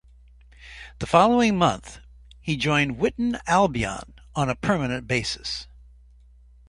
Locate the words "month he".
1.59-2.57